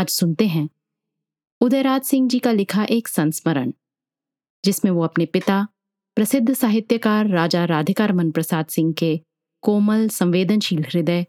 [0.00, 0.68] आज सुनते हैं।
[1.60, 3.72] उदयराज सिंह जी का लिखा एक संस्मरण,
[4.64, 5.68] जिसमें वो अपने पिता,
[6.16, 9.20] प्रसिद्ध साहित्यकार राजा राधिका रमन प्रसाद सिंह के
[9.62, 11.26] कोमल, संवेदनशील हृदय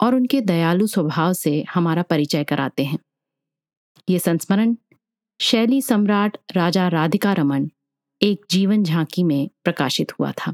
[0.00, 2.98] और उनके दयालु स्वभाव से हमारा परिचय कराते हैं।
[4.10, 4.76] ये संस्मरण
[5.40, 7.70] शैली सम्राट राजा राधिका रमन
[8.22, 10.52] एक जीवन झांकी में प्रकाशित हुआ था।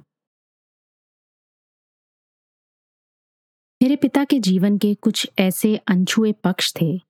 [3.82, 7.07] मेरे पिता के जीवन के कुछ ऐसे अनछुए पक्ष थे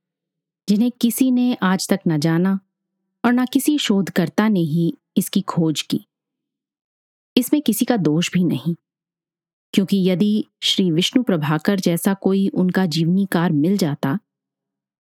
[0.69, 2.59] जिन्हें किसी ने आज तक न जाना
[3.25, 6.01] और न किसी शोधकर्ता ने ही इसकी खोज की।
[7.37, 8.75] इसमें किसी का दोष भी नहीं,
[9.75, 14.19] क्योंकि यदि श्री विष्णु प्रभाकर जैसा कोई उनका जीवनीकार मिल जाता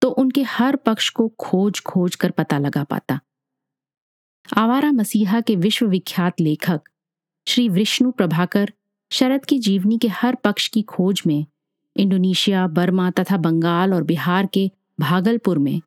[0.02, 3.18] तो उनके हर पक्ष को खोज खोज कर पता लगा पाता।
[4.48, 6.80] आवारा मसीहा के विश्वविख्यात लेखक
[7.46, 8.72] श्री विष्णु प्रभाकर
[9.10, 11.44] शरद की जीवनी के हर पक्ष की खोज में
[11.96, 15.80] इंडोनेशिया, बर्मा तथा बंगाल और बिहार के भागलपुर में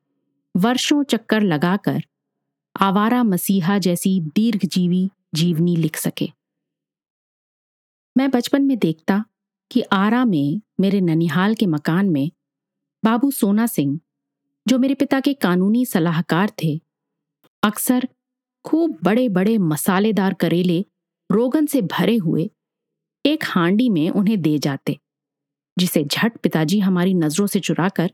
[0.54, 2.02] वर्षों चक्कर लगाकर
[2.76, 6.28] आवारा मसीहा जैसी दीर्घजीवी जीवनी लिख सके।
[8.16, 9.24] मैं बचपन में देखता
[9.70, 12.30] कि आरा में मेरे ननिहाल के मकान में
[13.02, 13.98] बाबू सोना सिंह,
[14.66, 16.80] जो मेरे पिता के कानूनी सलाहकार थे,
[17.62, 18.08] अक्सर
[18.64, 20.84] खूब बड़े बड़े मसालेदार करेले
[21.30, 22.50] रोगन से भरे हुए
[23.24, 24.98] एक हांडी में उन्हें दे जाते,
[25.76, 28.12] जिसे झट पिताजी हमारी नज़रों से चुराकर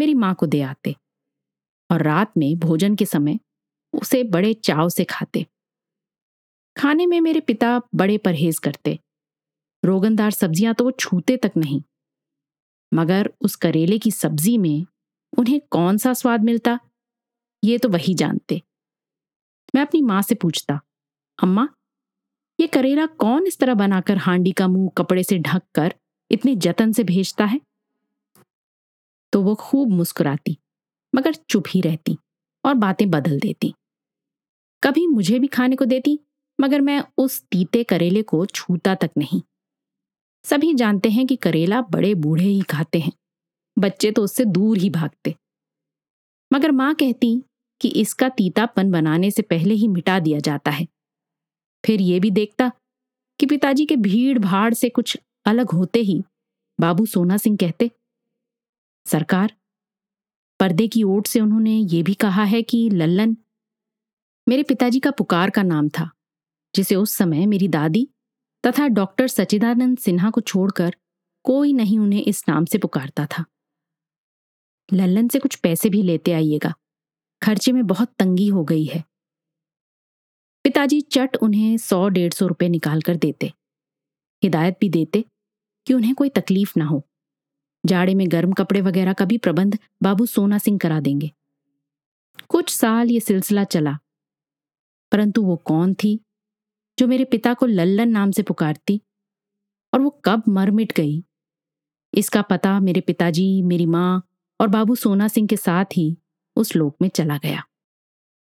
[0.00, 0.94] मेरी माँ को दे आते
[1.90, 3.38] और रात में भोजन के समय
[3.94, 5.46] उसे बड़े चाव से खाते।
[6.76, 8.98] खाने में मेरे पिता बड़े परहेज करते।
[9.82, 11.82] रोगनदार सब्ज़ियाँ तो वो छूते तक नहीं।
[12.92, 14.84] मगर उस करेले की सब्ज़ी में
[15.32, 16.78] उन्हें कौन सा स्वाद मिलता,
[17.62, 18.60] ये तो वही जानते।
[19.74, 20.80] मैं अपनी माँ से पूछता,
[21.38, 21.68] अम्मा,
[22.58, 25.94] ये करेला कौन इस तरह बनाकर हांडी का मुँह कपड़े से ढक कर
[26.30, 27.60] इतने जतन से भेजता है?
[29.32, 30.56] तो वो खूब मुस्कुराती,
[31.12, 32.16] मगर चुप ही रहती
[32.64, 33.72] और बातें बदल देती।
[34.82, 36.18] कभी मुझे भी खाने को देती,
[36.58, 39.40] मगर मैं उस तीते करेले को छूता तक नहीं।
[40.44, 43.12] सभी जानते हैं कि करेला बड़े बूढ़े ही खाते हैं,
[43.76, 45.34] बच्चे तो उससे दूर ही भागते।
[46.50, 47.42] मगर माँ कहती
[47.80, 50.86] कि इसका तीतापन बनाने से पहले ही मिटा दिया जाता है।
[51.84, 52.70] फिर ये भी देखता
[53.40, 55.16] कि पिताजी के भीड़ भाड़ से कुछ
[55.46, 56.22] अलग होते ही
[56.78, 57.90] बाबू सोना सिंह कहते
[59.06, 59.54] सरकार?
[60.60, 63.36] पर्दे की ओट से उन्होंने ये भी कहा है कि लल्लन
[64.46, 66.10] मेरे पिताजी का पुकार का नाम था,
[66.74, 68.08] जिसे उस समय मेरी दादी
[68.64, 70.96] तथा डॉक्टर सचिदानंद सिन्हा को छोड़कर
[71.44, 73.44] कोई नहीं उन्हें इस नाम से पुकारता था।
[74.88, 76.72] लल्लन से कुछ पैसे भी लेते आइएगा,
[77.42, 79.04] खर्चे में बहुत तंगी हो गई है।
[80.64, 83.52] पिताजी चट उन्हें सौ डेढ़ सौ रुपये निकाल कर देते,
[84.42, 85.24] हिदायत भी देते
[85.86, 87.02] कि उन्हें कोई तकलीफ़ ना हो।
[87.84, 91.30] जाड़े में गर्म कपड़े वगैरह का भी प्रबंध बाबू सोना सिंह करा देंगे।
[92.48, 93.98] कुछ साल ये सिलसिला चला,
[95.12, 96.18] परंतु वो कौन थी
[96.98, 99.00] जो मेरे पिता को लल्लन नाम से पुकारती
[99.92, 101.22] और वो कब मर मिट गई?
[102.14, 104.22] इसका पता मेरे पिताजी, मेरी माँ
[104.60, 106.16] और बाबू सोना सिंह के साथ ही
[106.56, 107.62] उस लोक में चला गया।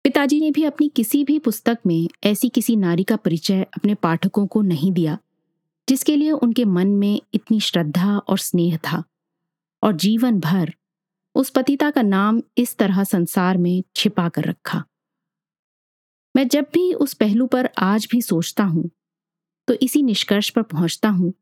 [0.06, 4.46] पिताजी ने भी अपनी किसी भी पुस्तक में ऐसी किसी नारी का परिचय अपने पाठकों
[4.48, 5.18] को नहीं दिया,
[5.88, 9.04] जिसके लिए उनके मन में इतनी श्रद्धा और स्नेह था।
[9.86, 10.74] और जीवन भर
[11.36, 14.84] उस पतिता का नाम इस तरह संसार में छिपा कर रखा।
[16.36, 18.90] मैं जब भी उस पहलू पर आज भी सोचता हूँ
[19.68, 21.34] तो इसी निष्कर्ष पर पहुँचता हूँ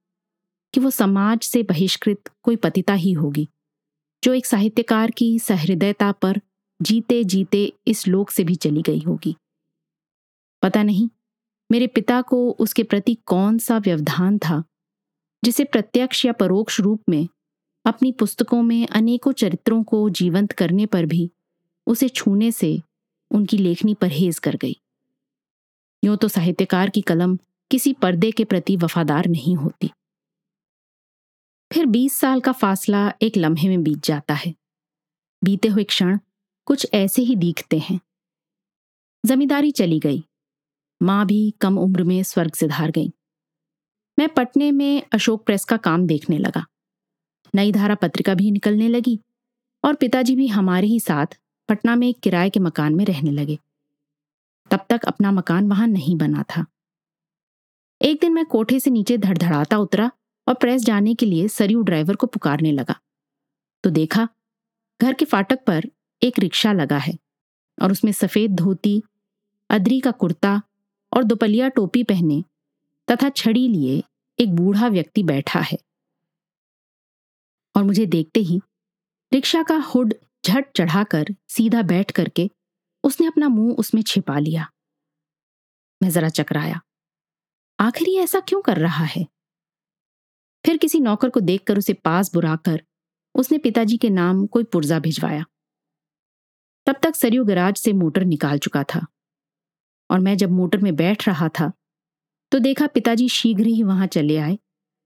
[0.74, 3.48] कि वो समाज से बहिष्कृत कोई पतिता ही होगी,
[4.24, 6.40] जो एक साहित्यकार की सहृदयता पर
[6.80, 9.36] जीते जीते इस लोक से भी चली गई होगी।
[10.64, 11.10] पता नहीं,
[11.70, 14.64] मेरे पिता को उसके प्रति कौन सा व्यवधान था,
[15.44, 17.28] जिसे प्रत्यक्ष या परोक्ष रूप में
[17.86, 21.32] अपनी पुस्तकों में अनेकों चरित्रों को जीवंत करने पर भी
[21.88, 22.82] उसे छूने से
[23.32, 24.76] उनकी लेखनी परहेज कर गई।
[26.04, 27.38] यूँ तो साहित्यकार की कलम
[27.72, 29.92] किसी पर्दे के प्रति वफादार नहीं होती।
[31.74, 34.54] फिर बीस साल का फासला एक लम्हे में बीत जाता है।
[35.44, 36.20] बीते हुए क्षण
[36.66, 38.00] कुछ ऐसे ही दिखते हैं।
[39.26, 40.24] जमींदारी चली गई।
[41.02, 43.14] माँ भी कम उम्र में स्वर्ग से धार गई।
[44.20, 46.66] मैं पटने में अशोक प्रेस का काम देखने लगा।
[47.56, 49.20] नई धारा पत्रिका भी निकलने लगी
[49.84, 51.26] और पिताजी भी हमारे ही साथ
[51.70, 53.58] पटना में एक किराए के मकान में रहने लगे।
[54.72, 56.66] तब तक अपना मकान वहाँ नहीं बना था।
[58.02, 60.12] एक दिन मैं कोठे से नीचे धड़धड़ाता उतरा
[60.48, 62.96] और प्रेस जाने के लिए सरयू ड्राइवर को पुकारने लगा।
[63.84, 64.28] तो देखा,
[65.02, 65.84] घर के फाटक पर
[66.24, 67.18] एक रिक्शा लगा है
[67.82, 69.04] और उसमें सफ़ेद धोती,
[69.70, 70.62] अदरी का कुर्ता
[71.14, 72.44] और दोपलिया टोपी पहने
[73.08, 74.04] तथा छड़ी लिए
[74.40, 75.78] एक बूढ़ा व्यक्ति बैठा है।
[77.76, 78.60] और मुझे देखते ही
[79.32, 80.14] रिक्शा का हुड
[80.46, 82.50] झट चढ़ाकर सीधा बैठ करके
[83.04, 84.68] उसने अपना मुँह उसमें छिपा लिया।
[86.02, 86.80] मैं जरा चकराया,
[87.80, 89.26] आखिर ये ऐसा क्यों कर रहा है?
[90.66, 92.82] फिर किसी नौकर को देखकर उसे पास बुराकर
[93.36, 95.46] उसने पिताजी के नाम कोई पुर्जा भिजवाया।
[96.88, 99.06] तब तक सरयू गराज से मोटर निकाल चुका था
[100.10, 101.72] और मैं जब मोटर में बैठ रहा था
[102.52, 104.58] तो देखा पिताजी शीघ्र ही वहाँ चले आए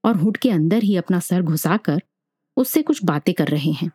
[0.04, 2.02] और हुड के अंदर ही अपना सर घुसाकर
[2.58, 3.90] उससे कुछ बातें कर रहे हैं।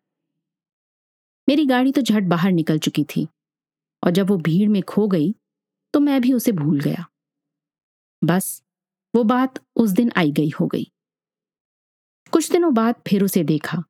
[1.48, 3.28] मेरी गाड़ी तो झट बाहर निकल चुकी थी
[4.04, 5.34] और जब वो भीड़ में खो गई
[5.94, 7.06] तो मैं भी उसे भूल गया।
[8.22, 8.64] बस,
[9.14, 10.92] वो बात उस दिन आई गई हो गई।
[12.34, 13.84] कुछ दिनों बाद फिर उसे देखा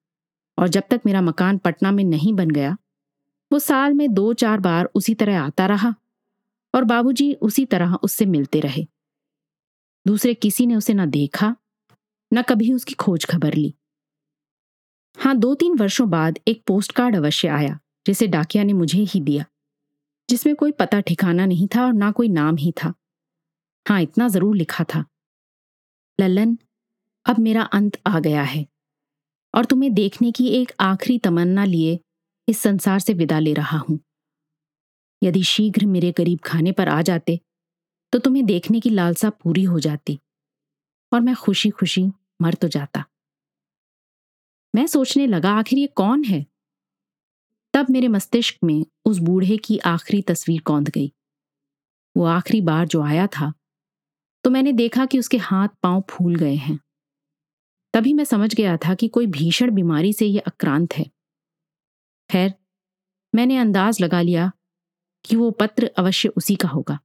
[0.57, 2.77] और जब तक मेरा मकान पटना में नहीं बन गया,
[3.51, 5.93] वो साल में दो चार बार उसी तरह आता रहा
[6.73, 8.85] और बाबूजी उसी तरह उससे मिलते रहे।
[10.07, 11.55] दूसरे किसी ने उसे न देखा,
[12.33, 13.73] न कभी उसकी खोज खबर ली।
[15.23, 19.19] हाँ दो तीन वर्षों बाद एक पोस्ट कार्ड अवश्य आया, जिसे डाकिया ने मुझे ही
[19.21, 19.45] दिया,
[20.29, 22.93] जिसमें कोई पता ठिकाना नहीं था और ना कोई नाम ही था।
[23.85, 25.03] हाँ इतना ज़रूर लिखा था।
[26.19, 26.57] लल्लन,
[27.25, 28.65] अब मेरा अंत आ गया है,
[29.53, 31.99] और तुम्हें देखने की एक आखिरी तमन्ना लिए
[32.47, 33.99] इस संसार से विदा ले रहा हूँ।
[35.21, 37.39] यदि शीघ्र मेरे करीब खाने पर आ जाते
[38.13, 40.19] तो तुम्हें देखने की लालसा पूरी हो जाती,
[41.11, 42.05] और मैं खुशी खुशी
[42.41, 43.03] मर तो जाता।
[44.73, 46.45] मैं सोचने लगा, आखिर ये कौन है?
[47.73, 51.11] तब मेरे मस्तिष्क में उस बूढ़े की आखिरी तस्वीर कौंध गई।
[52.15, 53.51] वो आखिरी बार जो आया था
[54.43, 56.79] तो मैंने देखा कि उसके हाथ पाँव फूल गए हैं।
[57.93, 61.05] तभी मैं समझ गया था कि कोई भीषण बीमारी से यह अक्रांत है।
[62.29, 62.53] खैर,
[63.33, 64.51] मैंने अंदाज लगा लिया
[65.25, 66.99] कि वो पत्र अवश्य उसी का होगा।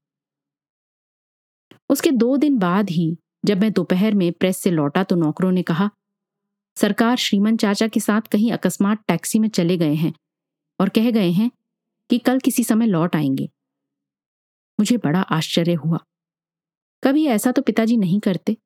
[1.91, 5.63] उसके दो दिन बाद ही, जब मैं दोपहर में प्रेस से लौटा तो नौकरों ने
[5.63, 5.91] कहा
[6.79, 10.13] सरकार श्रीमन चाचा के साथ कहीं अकस्मात टैक्सी में चले गए हैं
[10.81, 11.51] और कह गए हैं
[12.11, 13.51] कि कल किसी समय लौट आएँगे।
[14.81, 15.99] मुझे बड़ा आश्चर्य हुआ।
[17.05, 18.57] कभी ऐसा तो पिताजी नहीं करते।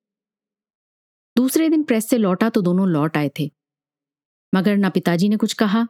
[1.36, 3.50] दूसरे दिन प्रेस से लौटा तो दोनों लौट आए थे।
[4.54, 5.88] मगर ना पिताजी ने कुछ कहा,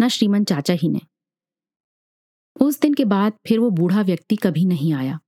[0.00, 1.00] ना श्रीमन चाचा ही ने।
[2.60, 5.20] उस दिन के बाद फिर वो बूढ़ा व्यक्ति कभी नहीं आया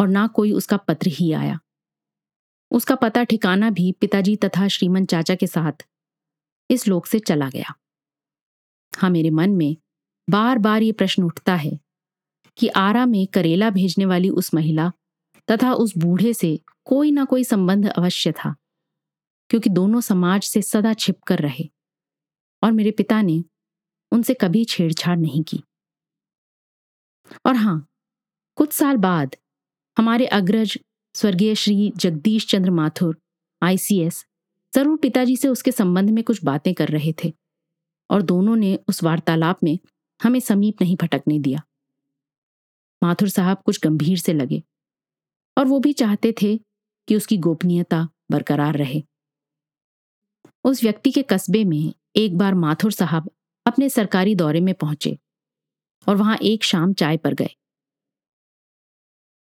[0.00, 1.58] और ना कोई उसका पत्र ही आया।
[2.70, 5.86] उसका पता ठिकाना भी पिताजी तथा श्रीमन चाचा के साथ।
[6.70, 7.74] इस लोक से चला गया।
[8.92, 9.76] हाँ मेरे मन में
[10.28, 11.78] बार बार ये प्रश्न उठता है
[12.58, 14.90] कि आरा में करेला भेजने वाली उस महिला
[15.48, 18.54] तथा उस बूढ़े से कोई ना कोई संबंध अवश्य था,
[19.50, 21.68] क्योंकि दोनों समाज से सदा छिप कर रहे
[22.62, 23.42] और मेरे पिता ने
[24.12, 25.62] उनसे कभी छेड़छाड़ नहीं की।
[27.46, 27.86] और हाँ
[28.58, 29.36] कुछ साल बाद
[29.96, 30.78] हमारे अग्रज
[31.16, 33.16] स्वर्गीय श्री जगदीश चंद्र माथुर
[33.62, 34.24] आईसीएस
[34.72, 37.32] ज़रूर पिताजी से उसके संबंध में कुछ बातें कर रहे थे
[38.10, 39.78] और दोनों ने उस वार्तालाप में
[40.20, 41.62] हमें समीप नहीं भटकने दिया।
[43.02, 44.62] माथुर साहब कुछ गंभीर से लगे
[45.56, 46.56] और वो भी चाहते थे
[47.08, 49.02] कि उसकी गोपनीयता बरकरार रहे।
[50.64, 53.30] उस व्यक्ति के कस्बे में एक बार माथुर साहब
[53.66, 55.18] अपने सरकारी दौरे में पहुँचे
[56.06, 57.56] और वहाँ एक शाम चाय पर गए।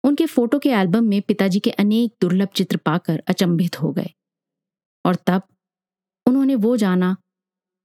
[0.05, 4.11] उनके फ़ोटो के एल्बम में पिताजी के अनेक दुर्लभ चित्र पाकर अचंभित हो गए।
[5.07, 5.43] और तब
[6.27, 7.17] उन्होंने वो जाना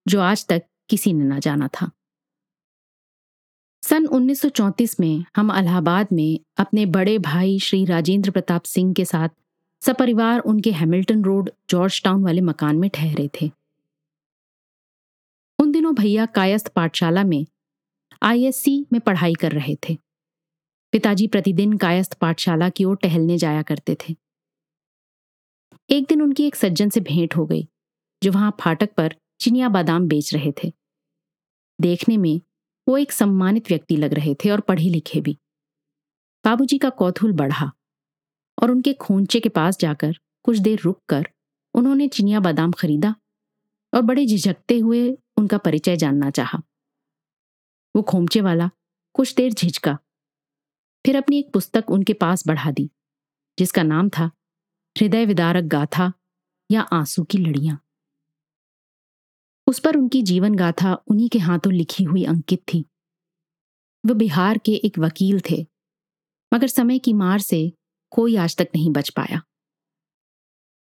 [0.07, 1.91] जो आज तक किसी ने ना जाना था।
[3.83, 9.29] सन 1934 में हम अलाहाबाद में अपने बड़े भाई श्री राजेंद्र प्रताप सिंह के साथ
[9.81, 13.51] सपरिवार उनके हैमिल्टन रोड जॉर्ज टाउन वाले मकान में ठहरे थे।
[15.59, 17.45] उन दिनों भैया कायस्थ पाठशाला में
[18.23, 19.97] आईएससी में पढ़ाई कर रहे थे।
[20.91, 24.15] पिताजी प्रतिदिन कायस्थ पाठशाला की ओर टहलने जाया करते थे।
[25.89, 27.67] एक दिन उनकी एक सज्जन से भेंट हो गई,
[28.23, 30.73] जो वहाँ फाटक पर चिनिया बादाम बेच रहे थे।
[31.81, 32.41] देखने में
[32.87, 35.37] वो एक सम्मानित व्यक्ति लग रहे थे और पढ़े लिखे भी।
[36.45, 37.71] बाबूजी का कौतूहल बढ़ा
[38.63, 41.29] और उनके खोंचे के पास जाकर कुछ देर रुक कर
[41.73, 43.15] उन्होंने चिनिया बादाम खरीदा
[43.93, 46.61] और बड़े झिझकते हुए उनका परिचय जानना चाहा।
[47.95, 48.69] वो खोमचे वाला
[49.13, 49.97] कुछ देर झिझका
[51.07, 52.91] फिर अपनी एक पुस्तक उनके पास बढ़ा दी,
[53.59, 54.31] जिसका नाम था
[54.99, 56.13] हृदय विदारक गाथा
[56.71, 57.81] या आँसू की लड़ियाँ।
[59.67, 62.85] उस पर उनकी जीवन गाथा उन्हीं के हाथों लिखी हुई अंकित थी।
[64.05, 65.67] वे बिहार के एक वकील थे,
[66.53, 67.73] मगर समय की मार से
[68.09, 69.41] कोई आज तक नहीं बच पाया।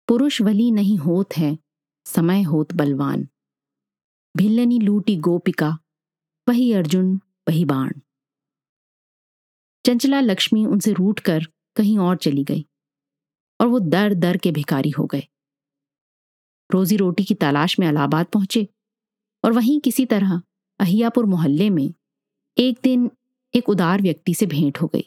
[0.07, 1.57] पुरुष वली नहीं होत है,
[2.05, 3.27] समय होत बलवान।
[4.37, 5.77] भिल्लनी लूटी गोपिका,
[6.49, 7.91] वही अर्जुन, वही बाण।
[9.85, 11.45] चंचला लक्ष्मी उनसे रूट कर
[11.75, 12.65] कहीं और चली गई
[13.59, 15.23] और वो दर दर के भिखारी हो गए।
[16.69, 18.67] रोजी रोटी की तलाश में अलाहाबाद पहुँचे
[19.43, 20.41] और वहीं किसी तरह
[20.79, 21.93] अहियापुर मोहल्ले में
[22.57, 23.09] एक दिन
[23.53, 25.03] एक उदार व्यक्ति से भेंट हो गई,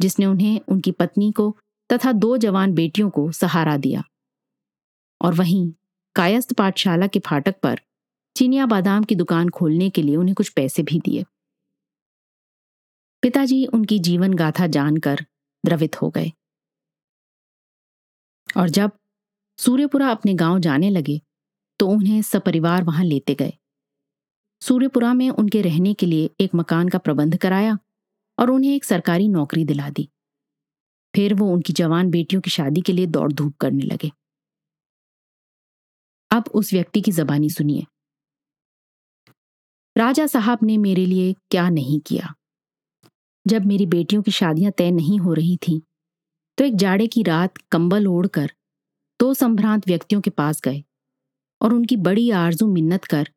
[0.00, 1.56] जिसने उन्हें उनकी पत्नी को
[1.90, 4.02] तथा दो जवान बेटियों को सहारा दिया
[5.20, 5.72] और वहीं
[6.16, 7.80] कायस्थ पाठशाला के फाटक पर
[8.36, 11.24] चिनिया बादाम की दुकान खोलने के लिए उन्हें कुछ पैसे भी दिए।
[13.22, 15.24] पिताजी उनकी जीवन गाथा जानकर
[15.64, 16.30] द्रवित हो गए।
[18.56, 18.90] और जब
[19.58, 21.20] सूर्यपुरा अपने गाँव जाने लगे
[21.80, 23.52] तो उन्हें सपरिवार वहाँ लेते गए।
[24.62, 27.78] सूर्यपुरा में उनके रहने के लिए एक मकान का प्रबंध कराया
[28.38, 30.08] और उन्हें एक सरकारी नौकरी दिला दी।
[31.14, 34.10] फिर वो उनकी जवान बेटियों की शादी के लिए दौड़ धूप करने लगे।
[36.30, 37.86] अब उस व्यक्ति की जबानी सुनिए।
[39.96, 42.34] राजा साहब ने मेरे लिए क्या नहीं किया?
[43.46, 45.80] जब मेरी बेटियों की शादियाँ तय नहीं हो रही थीं
[46.58, 48.52] तो एक जाड़े की रात कंबल ओढ़कर
[49.20, 50.82] दो संभ्रांत व्यक्तियों के पास गए
[51.60, 53.28] और उनकी बड़ी आरज़ू मिन्नत कर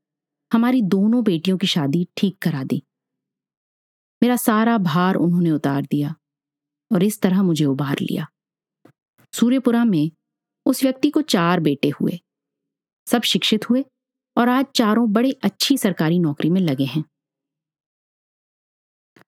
[0.51, 2.81] हमारी दोनों बेटियों की शादी ठीक करा दी।
[4.21, 6.15] मेरा सारा भार उन्होंने उतार दिया
[6.91, 8.27] और इस तरह मुझे उबार लिया।
[9.33, 10.11] सूर्यपुरा में
[10.65, 12.19] उस व्यक्ति को चार बेटे हुए।
[13.07, 13.83] सब शिक्षित हुए
[14.37, 17.03] और आज चारों बड़े अच्छी सरकारी नौकरी में लगे हैं।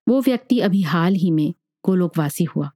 [0.07, 1.53] वो व्यक्ति अभी हाल ही में
[1.85, 2.71] गोलोकवासी हुआ।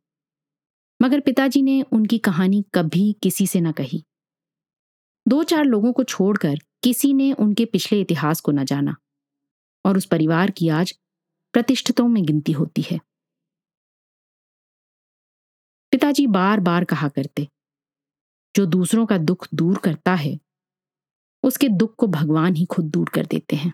[1.02, 4.06] मगर पिताजी ने उनकी कहानी कभी किसी से न कही।
[5.28, 8.96] दो चार लोगों को छोड़कर किसी ने उनके पिछले इतिहास को न जाना।
[9.86, 11.00] और उस परिवार की आज
[11.54, 13.00] प्रतिष्ठितों में गिनती होती है।
[15.92, 17.48] पिताजी बार बार कहा करते,
[18.56, 20.40] जो दूसरों का दुख दूर करता है,
[21.44, 23.74] उसके दुख को भगवान ही खुद दूर कर देते हैं।